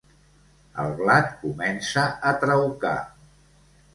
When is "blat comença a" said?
1.01-2.33